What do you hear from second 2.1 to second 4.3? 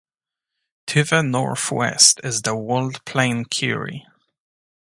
is the walled plain Curie.